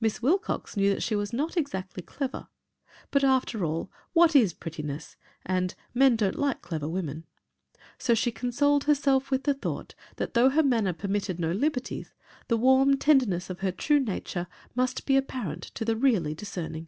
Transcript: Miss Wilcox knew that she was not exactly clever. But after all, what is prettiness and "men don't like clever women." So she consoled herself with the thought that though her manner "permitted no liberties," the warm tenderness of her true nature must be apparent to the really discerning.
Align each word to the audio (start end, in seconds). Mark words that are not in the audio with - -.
Miss 0.00 0.22
Wilcox 0.22 0.76
knew 0.76 0.90
that 0.94 1.02
she 1.02 1.16
was 1.16 1.32
not 1.32 1.56
exactly 1.56 2.00
clever. 2.00 2.46
But 3.10 3.24
after 3.24 3.64
all, 3.64 3.90
what 4.12 4.36
is 4.36 4.54
prettiness 4.54 5.16
and 5.44 5.74
"men 5.92 6.14
don't 6.14 6.38
like 6.38 6.62
clever 6.62 6.88
women." 6.88 7.24
So 7.98 8.14
she 8.14 8.30
consoled 8.30 8.84
herself 8.84 9.28
with 9.32 9.42
the 9.42 9.54
thought 9.54 9.96
that 10.18 10.34
though 10.34 10.50
her 10.50 10.62
manner 10.62 10.92
"permitted 10.92 11.40
no 11.40 11.50
liberties," 11.50 12.14
the 12.46 12.56
warm 12.56 12.96
tenderness 12.96 13.50
of 13.50 13.58
her 13.58 13.72
true 13.72 13.98
nature 13.98 14.46
must 14.76 15.04
be 15.04 15.16
apparent 15.16 15.64
to 15.74 15.84
the 15.84 15.96
really 15.96 16.32
discerning. 16.32 16.86